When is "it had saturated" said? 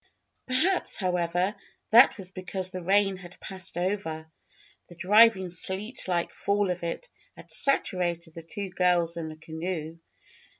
6.81-8.33